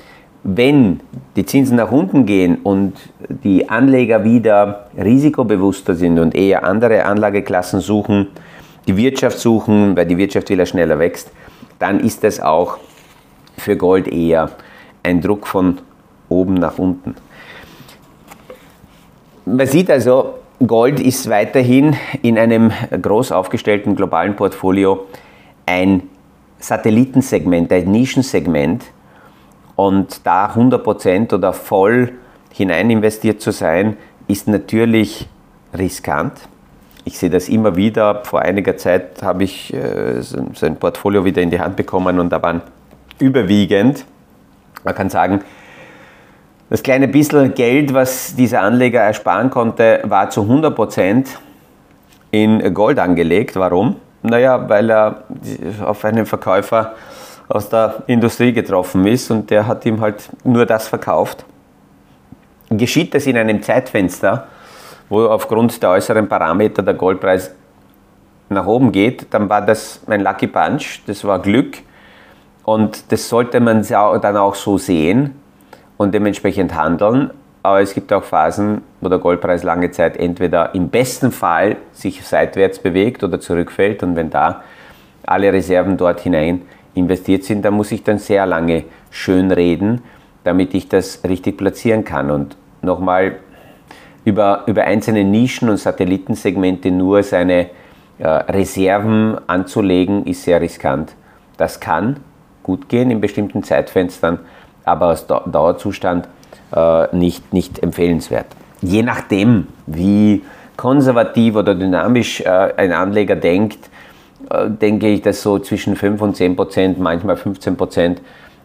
wenn 0.44 1.00
die 1.34 1.44
Zinsen 1.44 1.76
nach 1.76 1.90
unten 1.90 2.24
gehen 2.24 2.58
und 2.62 2.94
die 3.28 3.68
Anleger 3.68 4.22
wieder 4.22 4.86
risikobewusster 4.96 5.94
sind 5.96 6.20
und 6.20 6.36
eher 6.36 6.64
andere 6.64 7.04
Anlageklassen 7.04 7.80
suchen, 7.80 8.28
die 8.86 8.96
Wirtschaft 8.96 9.40
suchen, 9.40 9.96
weil 9.96 10.06
die 10.06 10.16
Wirtschaft 10.16 10.48
wieder 10.48 10.64
schneller 10.64 11.00
wächst, 11.00 11.32
dann 11.80 11.98
ist 11.98 12.22
das 12.22 12.38
auch 12.40 12.78
für 13.56 13.76
Gold 13.76 14.08
eher 14.08 14.50
ein 15.02 15.20
Druck 15.20 15.46
von 15.46 15.78
oben 16.28 16.54
nach 16.54 16.78
unten. 16.78 17.14
Man 19.44 19.66
sieht 19.66 19.90
also, 19.90 20.34
Gold 20.66 21.00
ist 21.00 21.28
weiterhin 21.28 21.96
in 22.22 22.38
einem 22.38 22.72
groß 22.90 23.30
aufgestellten 23.30 23.94
globalen 23.94 24.34
Portfolio 24.34 25.06
ein 25.66 26.02
Satellitensegment, 26.58 27.72
ein 27.72 27.90
Nischensegment. 27.90 28.84
Und 29.76 30.26
da 30.26 30.46
100% 30.46 31.34
oder 31.34 31.52
voll 31.52 32.12
hinein 32.52 32.90
investiert 32.90 33.42
zu 33.42 33.50
sein, 33.50 33.96
ist 34.26 34.48
natürlich 34.48 35.28
riskant. 35.76 36.32
Ich 37.04 37.18
sehe 37.18 37.30
das 37.30 37.48
immer 37.48 37.76
wieder. 37.76 38.24
Vor 38.24 38.40
einiger 38.40 38.76
Zeit 38.76 39.22
habe 39.22 39.44
ich 39.44 39.72
äh, 39.74 40.22
so 40.22 40.66
ein 40.66 40.76
Portfolio 40.76 41.24
wieder 41.24 41.42
in 41.42 41.50
die 41.50 41.60
Hand 41.60 41.76
bekommen 41.76 42.18
und 42.18 42.30
da 42.30 42.42
waren 42.42 42.62
überwiegend, 43.18 44.04
man 44.84 44.94
kann 44.94 45.10
sagen, 45.10 45.42
das 46.68 46.82
kleine 46.82 47.06
bisschen 47.08 47.54
Geld, 47.54 47.94
was 47.94 48.34
dieser 48.34 48.62
Anleger 48.62 49.00
ersparen 49.00 49.50
konnte, 49.50 50.00
war 50.04 50.30
zu 50.30 50.42
100% 50.42 51.26
in 52.32 52.74
Gold 52.74 52.98
angelegt. 52.98 53.56
Warum? 53.56 53.96
Naja, 54.22 54.68
weil 54.68 54.90
er 54.90 55.22
auf 55.84 56.04
einen 56.04 56.26
Verkäufer 56.26 56.94
aus 57.48 57.68
der 57.68 58.02
Industrie 58.08 58.52
getroffen 58.52 59.06
ist 59.06 59.30
und 59.30 59.50
der 59.50 59.66
hat 59.68 59.86
ihm 59.86 60.00
halt 60.00 60.28
nur 60.44 60.66
das 60.66 60.88
verkauft. 60.88 61.44
Geschieht 62.68 63.14
das 63.14 63.26
in 63.26 63.36
einem 63.36 63.62
Zeitfenster, 63.62 64.48
wo 65.08 65.26
aufgrund 65.26 65.80
der 65.80 65.90
äußeren 65.90 66.28
Parameter 66.28 66.82
der 66.82 66.94
Goldpreis 66.94 67.52
nach 68.48 68.66
oben 68.66 68.90
geht, 68.90 69.26
dann 69.30 69.48
war 69.48 69.62
das 69.62 70.00
mein 70.06 70.20
Lucky 70.20 70.48
Punch, 70.48 71.02
das 71.06 71.24
war 71.24 71.40
Glück 71.40 71.78
und 72.66 73.12
das 73.12 73.28
sollte 73.28 73.60
man 73.60 73.86
dann 73.86 74.36
auch 74.36 74.56
so 74.56 74.76
sehen 74.76 75.36
und 75.96 76.12
dementsprechend 76.12 76.74
handeln. 76.74 77.30
Aber 77.62 77.80
es 77.80 77.94
gibt 77.94 78.12
auch 78.12 78.24
Phasen, 78.24 78.82
wo 79.00 79.08
der 79.08 79.20
Goldpreis 79.20 79.62
lange 79.62 79.92
Zeit 79.92 80.16
entweder 80.16 80.74
im 80.74 80.88
besten 80.88 81.30
Fall 81.30 81.76
sich 81.92 82.26
seitwärts 82.26 82.80
bewegt 82.80 83.22
oder 83.22 83.38
zurückfällt. 83.38 84.02
Und 84.02 84.16
wenn 84.16 84.30
da 84.30 84.64
alle 85.24 85.52
Reserven 85.52 85.96
dort 85.96 86.18
hinein 86.18 86.62
investiert 86.94 87.44
sind, 87.44 87.64
dann 87.64 87.74
muss 87.74 87.92
ich 87.92 88.02
dann 88.02 88.18
sehr 88.18 88.46
lange 88.46 88.82
schön 89.10 89.52
reden, 89.52 90.02
damit 90.42 90.74
ich 90.74 90.88
das 90.88 91.20
richtig 91.22 91.58
platzieren 91.58 92.04
kann. 92.04 92.32
Und 92.32 92.56
nochmal, 92.82 93.36
über, 94.24 94.64
über 94.66 94.82
einzelne 94.82 95.22
Nischen 95.22 95.68
und 95.68 95.76
Satellitensegmente 95.76 96.90
nur 96.90 97.22
seine 97.22 97.68
äh, 98.18 98.26
Reserven 98.26 99.36
anzulegen, 99.46 100.26
ist 100.26 100.42
sehr 100.42 100.60
riskant. 100.60 101.14
Das 101.58 101.78
kann 101.78 102.16
gut 102.66 102.88
gehen 102.88 103.12
in 103.12 103.20
bestimmten 103.20 103.62
Zeitfenstern, 103.62 104.40
aber 104.84 105.06
als 105.06 105.26
Dauerzustand 105.26 106.28
äh, 106.74 107.16
nicht, 107.16 107.52
nicht 107.52 107.78
empfehlenswert. 107.82 108.46
Je 108.82 109.04
nachdem, 109.04 109.68
wie 109.86 110.42
konservativ 110.76 111.54
oder 111.54 111.76
dynamisch 111.76 112.40
äh, 112.40 112.48
ein 112.76 112.92
Anleger 112.92 113.36
denkt, 113.36 113.88
äh, 114.50 114.68
denke 114.68 115.08
ich, 115.08 115.22
dass 115.22 115.42
so 115.42 115.60
zwischen 115.60 115.94
5 115.94 116.20
und 116.20 116.36
10 116.36 116.56
Prozent, 116.56 116.98
manchmal 116.98 117.36
15 117.36 117.76
Prozent 117.76 118.20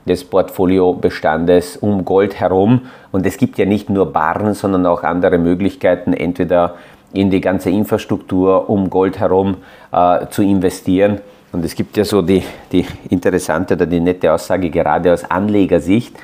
des 0.07 0.23
Portfoliobestandes 0.23 1.77
um 1.77 2.03
Gold 2.03 2.39
herum. 2.39 2.81
Und 3.11 3.27
es 3.27 3.37
gibt 3.37 3.59
ja 3.59 3.65
nicht 3.65 3.87
nur 3.91 4.11
Barren, 4.11 4.55
sondern 4.55 4.87
auch 4.87 5.03
andere 5.03 5.37
Möglichkeiten, 5.37 6.13
entweder 6.13 6.73
in 7.13 7.29
die 7.29 7.41
ganze 7.41 7.69
Infrastruktur 7.69 8.67
um 8.67 8.89
Gold 8.89 9.19
herum 9.19 9.57
äh, 9.91 10.25
zu 10.31 10.41
investieren 10.41 11.21
und 11.51 11.65
es 11.65 11.75
gibt 11.75 11.97
ja 11.97 12.05
so 12.05 12.21
die, 12.21 12.43
die 12.71 12.85
interessante 13.09 13.73
oder 13.73 13.85
die 13.85 13.99
nette 13.99 14.31
Aussage, 14.31 14.69
gerade 14.69 15.13
aus 15.13 15.29
Anlegersicht, 15.29 16.15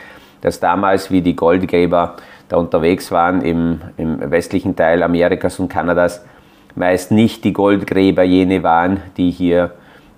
dass 0.42 0.60
damals, 0.60 1.12
wie 1.12 1.22
die 1.22 1.36
Goldgräber 1.36 2.16
da 2.48 2.58
unterwegs 2.58 3.12
waren 3.12 3.42
im, 3.42 3.82
im 3.98 4.32
westlichen 4.32 4.76
Teil 4.76 5.04
Amerikas 5.04 5.60
und 5.60 5.68
Kanadas, 5.68 6.24
meist 6.76 7.12
nicht 7.12 7.44
die 7.44 7.54
Goldgräber 7.54 8.24
jene 8.24 8.64
waren, 8.64 9.02
die 9.18 9.32
hier 9.32 9.72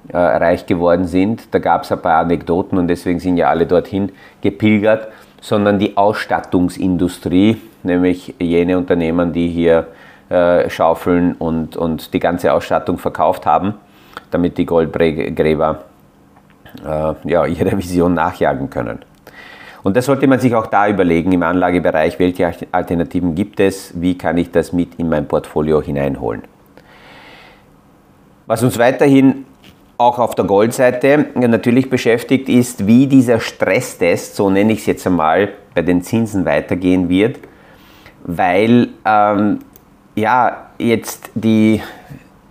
äh, 0.09 0.17
reich 0.17 0.65
geworden 0.65 1.07
sind. 1.07 1.53
Da 1.53 1.59
gab 1.59 1.83
es 1.83 1.91
ein 1.91 2.01
paar 2.01 2.19
Anekdoten 2.19 2.77
und 2.77 2.87
deswegen 2.87 3.19
sind 3.19 3.37
ja 3.37 3.49
alle 3.49 3.65
dorthin 3.65 4.11
gepilgert, 4.41 5.07
sondern 5.41 5.79
die 5.79 5.97
Ausstattungsindustrie, 5.97 7.57
nämlich 7.83 8.35
jene 8.39 8.77
Unternehmen, 8.77 9.33
die 9.33 9.47
hier 9.47 9.87
äh, 10.29 10.69
Schaufeln 10.69 11.33
und, 11.33 11.77
und 11.77 12.13
die 12.13 12.19
ganze 12.19 12.53
Ausstattung 12.53 12.97
verkauft 12.97 13.45
haben, 13.45 13.75
damit 14.31 14.57
die 14.57 14.65
Goldgräber 14.65 15.83
äh, 16.85 17.13
ja, 17.29 17.45
ihre 17.45 17.77
Vision 17.77 18.13
nachjagen 18.13 18.69
können. 18.69 18.99
Und 19.81 19.95
das 19.95 20.05
sollte 20.05 20.27
man 20.27 20.39
sich 20.39 20.53
auch 20.55 20.67
da 20.67 20.89
überlegen 20.89 21.31
im 21.31 21.43
Anlagebereich, 21.43 22.19
welche 22.19 22.51
Alternativen 22.71 23.33
gibt 23.35 23.59
es, 23.59 23.93
wie 23.99 24.17
kann 24.17 24.37
ich 24.37 24.51
das 24.51 24.73
mit 24.73 24.95
in 24.95 25.09
mein 25.09 25.27
Portfolio 25.27 25.81
hineinholen. 25.81 26.43
Was 28.45 28.61
uns 28.61 28.77
weiterhin 28.77 29.45
auch 29.97 30.17
auf 30.17 30.33
der 30.33 30.45
Goldseite 30.45 31.27
natürlich 31.35 31.89
beschäftigt, 31.89 32.49
ist, 32.49 32.87
wie 32.87 33.07
dieser 33.07 33.39
Stresstest, 33.39 34.35
so 34.35 34.49
nenne 34.49 34.73
ich 34.73 34.79
es 34.79 34.85
jetzt 34.85 35.07
einmal, 35.07 35.49
bei 35.75 35.81
den 35.81 36.01
Zinsen 36.01 36.45
weitergehen 36.45 37.09
wird, 37.09 37.39
weil 38.23 38.89
ähm, 39.05 39.59
ja 40.15 40.69
jetzt 40.77 41.31
die 41.35 41.81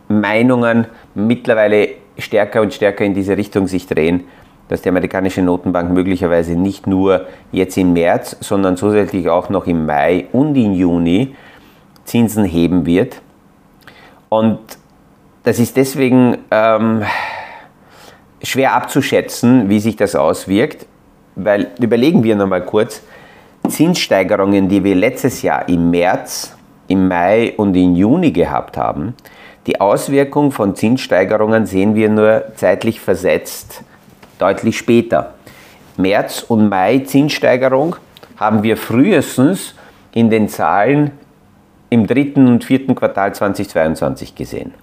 Meinungen 0.08 0.86
mittlerweile 1.18 1.88
stärker 2.16 2.62
und 2.62 2.72
stärker 2.72 3.04
in 3.04 3.14
diese 3.14 3.36
Richtung 3.36 3.66
sich 3.66 3.86
drehen, 3.86 4.24
dass 4.68 4.82
die 4.82 4.88
amerikanische 4.88 5.42
Notenbank 5.42 5.92
möglicherweise 5.92 6.52
nicht 6.52 6.86
nur 6.86 7.26
jetzt 7.52 7.76
im 7.76 7.92
März, 7.92 8.36
sondern 8.40 8.76
zusätzlich 8.76 9.28
auch 9.28 9.48
noch 9.48 9.66
im 9.66 9.86
Mai 9.86 10.26
und 10.32 10.54
im 10.56 10.74
Juni 10.74 11.34
Zinsen 12.04 12.44
heben 12.44 12.86
wird. 12.86 13.20
Und 14.28 14.58
das 15.42 15.58
ist 15.58 15.76
deswegen 15.76 16.38
ähm, 16.50 17.02
schwer 18.42 18.74
abzuschätzen, 18.74 19.68
wie 19.68 19.80
sich 19.80 19.96
das 19.96 20.14
auswirkt, 20.14 20.86
weil 21.36 21.68
überlegen 21.80 22.22
wir 22.22 22.36
nochmal 22.36 22.64
kurz, 22.64 23.02
Zinssteigerungen, 23.68 24.68
die 24.68 24.82
wir 24.82 24.94
letztes 24.94 25.42
Jahr 25.42 25.68
im 25.68 25.90
März, 25.90 26.56
im 26.86 27.08
Mai 27.08 27.52
und 27.56 27.74
im 27.74 27.94
Juni 27.94 28.32
gehabt 28.32 28.76
haben, 28.76 29.14
die 29.66 29.80
Auswirkung 29.80 30.52
von 30.52 30.74
Zinssteigerungen 30.74 31.66
sehen 31.66 31.94
wir 31.94 32.08
nur 32.08 32.44
zeitlich 32.54 33.00
versetzt 33.00 33.82
deutlich 34.38 34.78
später. 34.78 35.34
März 35.96 36.44
und 36.46 36.68
Mai 36.68 37.00
Zinssteigerung 37.00 37.96
haben 38.36 38.62
wir 38.62 38.76
frühestens 38.76 39.74
in 40.12 40.30
den 40.30 40.48
Zahlen 40.48 41.10
im 41.90 42.06
dritten 42.06 42.46
und 42.46 42.64
vierten 42.64 42.94
Quartal 42.94 43.34
2022 43.34 44.34
gesehen. 44.34 44.74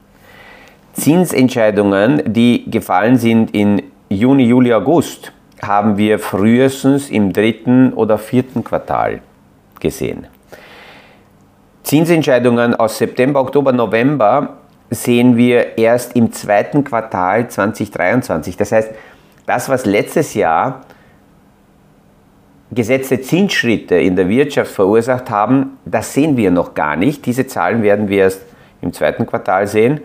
Zinsentscheidungen, 0.94 2.22
die 2.26 2.70
gefallen 2.70 3.18
sind 3.18 3.54
in 3.54 3.82
Juni, 4.10 4.46
Juli, 4.46 4.74
August, 4.74 5.32
haben 5.62 5.98
wir 5.98 6.20
frühestens 6.20 7.10
im 7.10 7.34
dritten 7.34 7.94
oder 7.94 8.18
vierten 8.18 8.64
Quartal 8.64 9.22
gesehen. 9.80 10.28
Zinsentscheidungen 11.84 12.76
aus 12.76 12.98
September, 12.98 13.42
Oktober, 13.42 13.72
November 13.72 14.58
sehen 14.90 15.38
wir 15.38 15.78
erst 15.78 16.16
im 16.16 16.32
zweiten 16.32 16.84
Quartal 16.84 17.48
2023. 17.48 18.58
Das 18.58 18.72
heißt, 18.72 18.92
das, 19.46 19.70
was 19.70 19.86
letztes 19.86 20.34
Jahr 20.34 20.82
gesetzte 22.72 23.22
Zinsschritte 23.22 23.96
in 23.96 24.16
der 24.16 24.28
Wirtschaft 24.28 24.72
verursacht 24.72 25.30
haben, 25.30 25.78
das 25.86 26.14
sehen 26.14 26.36
wir 26.36 26.52
noch 26.52 26.74
gar 26.74 26.96
nicht. 26.96 27.26
Diese 27.26 27.48
Zahlen 27.48 27.84
werden 27.84 28.10
wir 28.10 28.24
erst 28.24 28.42
im 28.82 28.92
zweiten 28.92 29.26
Quartal 29.26 29.68
sehen. 29.68 30.02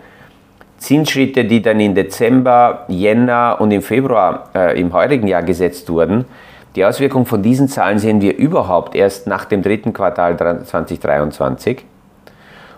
Zinsschritte, 0.77 1.45
die 1.45 1.61
dann 1.61 1.79
im 1.79 1.93
Dezember, 1.93 2.85
Jänner 2.87 3.57
und 3.59 3.71
im 3.71 3.81
Februar 3.81 4.49
äh, 4.55 4.79
im 4.79 4.93
heurigen 4.93 5.27
Jahr 5.27 5.43
gesetzt 5.43 5.89
wurden, 5.89 6.25
die 6.75 6.85
Auswirkung 6.85 7.25
von 7.25 7.43
diesen 7.43 7.67
Zahlen 7.67 7.99
sehen 7.99 8.21
wir 8.21 8.37
überhaupt 8.37 8.95
erst 8.95 9.27
nach 9.27 9.45
dem 9.45 9.61
dritten 9.61 9.91
Quartal 9.91 10.37
2023. 10.37 11.83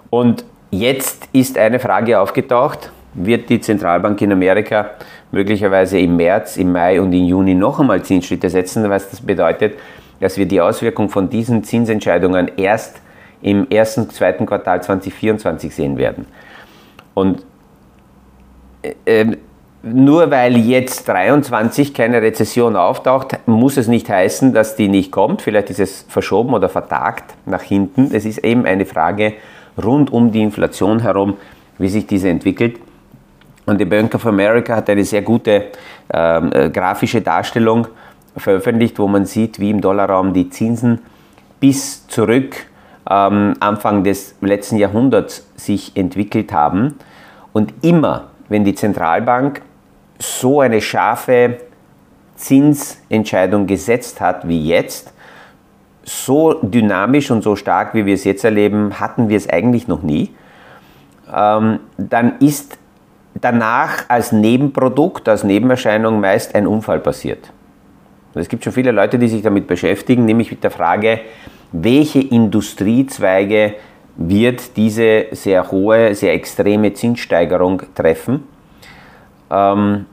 Und 0.09 0.43
jetzt 0.79 1.29
ist 1.31 1.57
eine 1.57 1.79
Frage 1.79 2.19
aufgetaucht, 2.19 2.91
wird 3.13 3.49
die 3.49 3.61
Zentralbank 3.61 4.21
in 4.21 4.31
Amerika 4.31 4.91
möglicherweise 5.31 5.99
im 5.99 6.15
März, 6.15 6.57
im 6.57 6.71
Mai 6.71 6.99
und 6.99 7.13
im 7.13 7.25
Juni 7.25 7.53
noch 7.53 7.79
einmal 7.79 8.01
Zinsschritte 8.03 8.49
setzen, 8.49 8.89
was 8.89 9.09
das 9.09 9.21
bedeutet, 9.21 9.75
dass 10.19 10.37
wir 10.37 10.45
die 10.45 10.61
Auswirkung 10.61 11.09
von 11.09 11.29
diesen 11.29 11.63
Zinsentscheidungen 11.63 12.51
erst 12.57 13.01
im 13.41 13.69
ersten, 13.69 14.09
zweiten 14.09 14.45
Quartal 14.45 14.81
2024 14.81 15.73
sehen 15.73 15.97
werden. 15.97 16.25
Und 17.13 17.43
äh, 19.05 19.25
nur 19.83 20.31
weil 20.31 20.55
jetzt 20.57 21.07
23 21.09 21.93
keine 21.93 22.21
Rezession 22.21 22.75
auftaucht, 22.77 23.37
muss 23.45 23.75
es 23.75 23.87
nicht 23.87 24.09
heißen, 24.09 24.53
dass 24.53 24.75
die 24.75 24.87
nicht 24.87 25.11
kommt. 25.11 25.41
Vielleicht 25.41 25.69
ist 25.69 25.79
es 25.79 26.05
verschoben 26.07 26.53
oder 26.53 26.69
vertagt 26.69 27.35
nach 27.45 27.61
hinten. 27.61 28.09
Es 28.13 28.23
ist 28.23 28.39
eben 28.39 28.65
eine 28.65 28.85
Frage 28.85 29.33
rund 29.81 30.11
um 30.11 30.31
die 30.31 30.41
Inflation 30.41 30.99
herum, 30.99 31.35
wie 31.77 31.89
sich 31.89 32.05
diese 32.05 32.29
entwickelt. 32.29 32.79
Und 33.65 33.79
die 33.79 33.85
Bank 33.85 34.13
of 34.15 34.25
America 34.25 34.75
hat 34.75 34.89
eine 34.89 35.05
sehr 35.05 35.21
gute 35.21 35.71
ähm, 36.13 36.51
äh, 36.53 36.69
grafische 36.69 37.21
Darstellung 37.21 37.87
veröffentlicht, 38.35 38.99
wo 38.99 39.07
man 39.07 39.25
sieht, 39.25 39.59
wie 39.59 39.69
im 39.69 39.79
Dollarraum 39.79 40.33
die 40.33 40.49
Zinsen 40.49 40.99
bis 41.59 42.07
zurück 42.07 42.55
ähm, 43.09 43.53
Anfang 43.59 44.03
des 44.03 44.35
letzten 44.41 44.77
Jahrhunderts 44.77 45.47
sich 45.55 45.95
entwickelt 45.95 46.51
haben. 46.51 46.95
Und 47.53 47.73
immer, 47.81 48.29
wenn 48.49 48.65
die 48.65 48.75
Zentralbank 48.75 49.61
so 50.19 50.61
eine 50.61 50.81
scharfe 50.81 51.57
Zinsentscheidung 52.35 53.67
gesetzt 53.67 54.19
hat 54.19 54.47
wie 54.47 54.67
jetzt, 54.67 55.13
so 56.03 56.53
dynamisch 56.61 57.31
und 57.31 57.43
so 57.43 57.55
stark, 57.55 57.93
wie 57.93 58.05
wir 58.05 58.13
es 58.13 58.23
jetzt 58.23 58.43
erleben, 58.43 58.99
hatten 58.99 59.29
wir 59.29 59.37
es 59.37 59.49
eigentlich 59.49 59.87
noch 59.87 60.03
nie, 60.03 60.31
ähm, 61.33 61.79
dann 61.97 62.39
ist 62.39 62.77
danach 63.39 64.09
als 64.09 64.31
Nebenprodukt, 64.31 65.27
als 65.27 65.43
Nebenerscheinung 65.43 66.19
meist 66.19 66.55
ein 66.55 66.67
Unfall 66.67 66.99
passiert. 66.99 67.51
Und 68.33 68.41
es 68.41 68.49
gibt 68.49 68.63
schon 68.63 68.73
viele 68.73 68.91
Leute, 68.91 69.19
die 69.19 69.27
sich 69.27 69.41
damit 69.41 69.67
beschäftigen, 69.67 70.25
nämlich 70.25 70.51
mit 70.51 70.63
der 70.63 70.71
Frage, 70.71 71.21
welche 71.71 72.19
Industriezweige 72.19 73.75
wird 74.15 74.77
diese 74.77 75.25
sehr 75.31 75.71
hohe, 75.71 76.13
sehr 76.13 76.33
extreme 76.33 76.93
Zinssteigerung 76.93 77.81
treffen? 77.95 78.43
Ähm, 79.49 80.05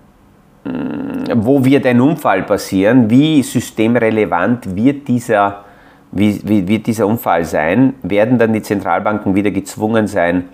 wo 1.35 1.65
wird 1.65 1.87
ein 1.87 2.01
Unfall 2.01 2.43
passieren? 2.43 3.09
Wie 3.09 3.43
systemrelevant 3.43 4.75
wird 4.75 5.09
dieser, 5.09 5.65
wie, 6.13 6.41
wie, 6.45 6.67
wird 6.67 6.87
dieser 6.87 7.07
Unfall 7.07 7.45
sein? 7.45 7.95
Werden 8.03 8.39
dann 8.39 8.53
die 8.53 8.63
Zentralbanken 8.63 9.35
wieder 9.35 9.51
gezwungen 9.51 10.07
sein, 10.07 10.49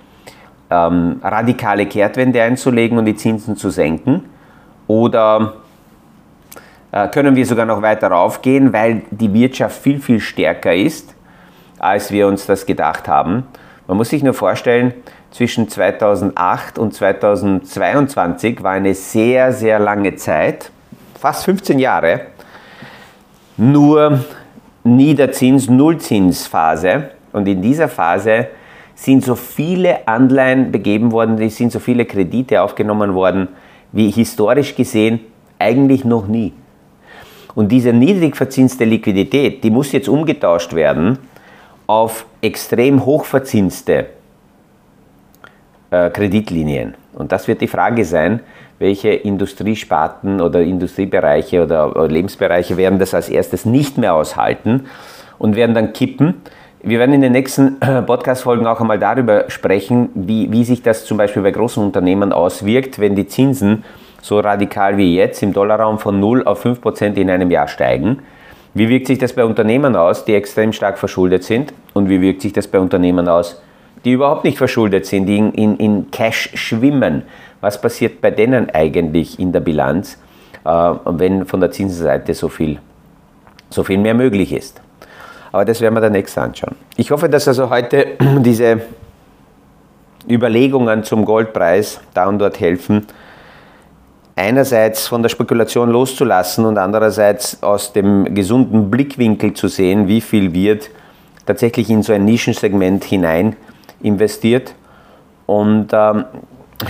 ähm, 0.70 1.20
radikale 1.22 1.86
Kehrtwende 1.86 2.42
einzulegen 2.42 2.98
und 2.98 3.06
die 3.06 3.16
Zinsen 3.16 3.56
zu 3.56 3.70
senken? 3.70 4.24
Oder 4.86 5.54
äh, 6.92 7.08
können 7.08 7.36
wir 7.36 7.46
sogar 7.46 7.66
noch 7.66 7.82
weiter 7.82 8.08
raufgehen, 8.08 8.72
weil 8.72 9.02
die 9.10 9.32
Wirtschaft 9.32 9.82
viel, 9.82 10.00
viel 10.00 10.20
stärker 10.20 10.74
ist, 10.74 11.14
als 11.78 12.10
wir 12.10 12.26
uns 12.26 12.46
das 12.46 12.66
gedacht 12.66 13.08
haben? 13.08 13.44
Man 13.86 13.96
muss 13.96 14.10
sich 14.10 14.22
nur 14.22 14.34
vorstellen, 14.34 14.92
zwischen 15.30 15.68
2008 15.68 16.78
und 16.78 16.94
2022 16.94 18.62
war 18.62 18.72
eine 18.72 18.94
sehr, 18.94 19.52
sehr 19.52 19.78
lange 19.78 20.16
Zeit, 20.16 20.70
fast 21.20 21.44
15 21.44 21.78
Jahre, 21.78 22.22
nur 23.56 24.24
Niederzins-, 24.86 25.70
Nullzinsphase. 25.70 27.10
Und 27.32 27.48
in 27.48 27.60
dieser 27.60 27.88
Phase 27.88 28.48
sind 28.94 29.24
so 29.24 29.34
viele 29.34 30.08
Anleihen 30.08 30.72
begeben 30.72 31.12
worden, 31.12 31.40
es 31.40 31.56
sind 31.56 31.70
so 31.70 31.78
viele 31.78 32.06
Kredite 32.06 32.62
aufgenommen 32.62 33.14
worden, 33.14 33.48
wie 33.92 34.10
historisch 34.10 34.74
gesehen 34.74 35.20
eigentlich 35.58 36.04
noch 36.04 36.26
nie. 36.26 36.52
Und 37.54 37.72
diese 37.72 37.92
niedrig 37.92 38.36
verzinste 38.36 38.84
Liquidität, 38.84 39.64
die 39.64 39.70
muss 39.70 39.92
jetzt 39.92 40.08
umgetauscht 40.08 40.74
werden 40.74 41.18
auf 41.86 42.26
extrem 42.40 43.04
hochverzinste 43.04 44.06
äh, 45.90 46.10
Kreditlinien. 46.10 46.94
Und 47.16 47.32
das 47.32 47.48
wird 47.48 47.60
die 47.60 47.66
Frage 47.66 48.04
sein, 48.04 48.40
welche 48.78 49.08
Industriesparten 49.08 50.40
oder 50.40 50.60
Industriebereiche 50.60 51.64
oder 51.64 52.06
Lebensbereiche 52.06 52.76
werden 52.76 53.00
das 53.00 53.14
als 53.14 53.28
erstes 53.28 53.64
nicht 53.64 53.98
mehr 53.98 54.14
aushalten 54.14 54.86
und 55.38 55.56
werden 55.56 55.74
dann 55.74 55.92
kippen 55.92 56.42
wir 56.82 57.00
werden 57.00 57.14
in 57.14 57.20
den 57.20 57.32
nächsten 57.32 57.80
Podcast-Folgen 58.06 58.64
auch 58.66 58.80
einmal 58.80 59.00
darüber 59.00 59.50
sprechen, 59.50 60.10
wie, 60.14 60.52
wie 60.52 60.62
sich 60.62 60.82
das 60.82 61.04
zum 61.04 61.16
Beispiel 61.18 61.42
bei 61.42 61.50
großen 61.50 61.82
Unternehmen 61.82 62.32
auswirkt, 62.32 63.00
wenn 63.00 63.16
die 63.16 63.26
Zinsen 63.26 63.82
so 64.22 64.38
radikal 64.38 64.96
wie 64.96 65.16
jetzt 65.16 65.42
im 65.42 65.52
Dollarraum 65.52 65.98
von 65.98 66.20
0 66.20 66.44
auf 66.44 66.60
5 66.60 66.80
Prozent 66.80 67.18
in 67.18 67.28
einem 67.28 67.50
Jahr 67.50 67.66
steigen. 67.66 68.20
Wie 68.74 68.88
wirkt 68.88 69.08
sich 69.08 69.18
das 69.18 69.32
bei 69.32 69.44
Unternehmen 69.44 69.96
aus, 69.96 70.24
die 70.26 70.34
extrem 70.34 70.72
stark 70.72 70.96
verschuldet 70.96 71.42
sind? 71.42 71.72
Und 71.92 72.08
wie 72.08 72.20
wirkt 72.20 72.42
sich 72.42 72.52
das 72.52 72.68
bei 72.68 72.78
Unternehmen 72.78 73.26
aus, 73.26 73.60
die 74.06 74.12
überhaupt 74.12 74.44
nicht 74.44 74.56
verschuldet 74.56 75.04
sind, 75.04 75.26
die 75.26 75.36
in, 75.36 75.52
in, 75.52 75.76
in 75.78 76.10
Cash 76.12 76.50
schwimmen? 76.54 77.24
Was 77.60 77.80
passiert 77.80 78.20
bei 78.20 78.30
denen 78.30 78.70
eigentlich 78.70 79.40
in 79.40 79.50
der 79.50 79.58
Bilanz, 79.58 80.16
äh, 80.64 80.68
wenn 81.06 81.44
von 81.44 81.60
der 81.60 81.72
Zinsenseite 81.72 82.32
so 82.32 82.48
viel, 82.48 82.78
so 83.68 83.82
viel 83.82 83.98
mehr 83.98 84.14
möglich 84.14 84.52
ist? 84.52 84.80
Aber 85.50 85.64
das 85.64 85.80
werden 85.80 85.94
wir 85.94 86.00
dann 86.00 86.12
nächstes 86.12 86.40
anschauen. 86.40 86.76
Ich 86.96 87.10
hoffe, 87.10 87.28
dass 87.28 87.48
also 87.48 87.68
heute 87.68 88.16
diese 88.38 88.82
Überlegungen 90.30 91.02
zum 91.02 91.24
Goldpreis 91.24 92.00
da 92.14 92.26
und 92.26 92.38
dort 92.38 92.60
helfen, 92.60 93.06
einerseits 94.36 95.08
von 95.08 95.20
der 95.22 95.30
Spekulation 95.30 95.90
loszulassen 95.90 96.64
und 96.64 96.78
andererseits 96.78 97.60
aus 97.60 97.92
dem 97.92 98.36
gesunden 98.36 98.88
Blickwinkel 98.88 99.54
zu 99.54 99.66
sehen, 99.66 100.06
wie 100.06 100.20
viel 100.20 100.54
wird 100.54 100.90
tatsächlich 101.44 101.90
in 101.90 102.04
so 102.04 102.12
ein 102.12 102.24
Nischensegment 102.24 103.02
hinein 103.02 103.56
investiert. 104.00 104.74
Und 105.46 105.88
ähm, 105.92 106.24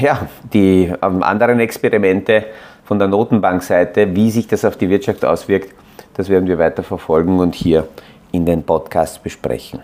ja, 0.01 0.29
die 0.53 0.93
ähm, 1.03 1.23
anderen 1.23 1.61
Experimente 1.61 2.47
von 2.85 2.99
der 2.99 3.09
Notenbankseite, 3.09 4.15
wie 4.15 4.31
sich 4.31 4.47
das 4.47 4.65
auf 4.65 4.77
die 4.77 4.89
Wirtschaft 4.89 5.25
auswirkt, 5.25 5.75
das 6.15 6.29
werden 6.29 6.49
wir 6.49 6.59
weiter 6.59 6.83
verfolgen 6.83 7.39
und 7.39 7.55
hier 7.55 7.89
in 8.33 8.47
den 8.47 8.63
Podcast 8.63 9.23
besprechen. 9.23 9.81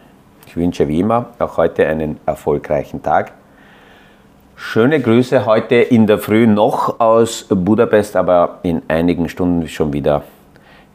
Ich 0.47 0.57
wünsche 0.57 0.87
wie 0.89 1.01
immer 1.01 1.27
auch 1.39 1.57
heute 1.57 1.87
einen 1.87 2.19
erfolgreichen 2.27 3.03
Tag. 3.03 3.33
Schöne 4.55 5.01
Grüße 5.01 5.45
heute 5.45 5.77
in 5.77 6.07
der 6.07 6.19
Früh 6.19 6.47
noch 6.47 7.01
aus 7.01 7.47
Budapest, 7.49 8.17
aber 8.17 8.61
in 8.63 8.83
einigen 8.89 9.29
Stunden 9.29 9.67
schon 9.69 9.93
wieder 9.93 10.23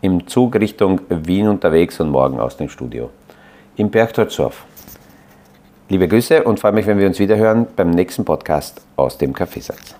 im 0.01 0.27
Zug 0.27 0.55
Richtung 0.55 1.01
Wien 1.09 1.47
unterwegs 1.47 1.99
und 1.99 2.09
morgen 2.09 2.39
aus 2.39 2.55
dem 2.55 2.69
Studio 2.69 3.09
in 3.75 3.89
Berchtoldsdorf. 3.89 4.63
Liebe 5.89 6.07
Grüße 6.07 6.43
und 6.43 6.59
freue 6.59 6.73
mich, 6.73 6.85
wenn 6.85 6.99
wir 6.99 7.07
uns 7.07 7.17
wieder 7.19 7.37
hören 7.37 7.65
beim 7.75 7.89
nächsten 7.91 8.25
Podcast 8.25 8.81
aus 8.97 9.17
dem 9.17 9.33
Kaffeesatz. 9.33 9.95